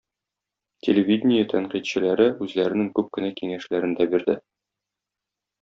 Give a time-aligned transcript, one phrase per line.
[0.87, 4.41] Телевидение тәнкыйтьчеләре үзләренең күп кенә киңәшләрен дә бирде.